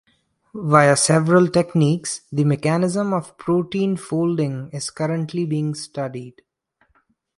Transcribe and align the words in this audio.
Via 0.55 0.95
several 0.95 1.47
techniques, 1.49 2.21
the 2.31 2.43
mechanism 2.43 3.13
of 3.13 3.37
protein 3.37 3.95
folding 3.95 4.67
is 4.73 4.89
currently 4.89 5.45
being 5.45 5.75
studied. 5.75 6.41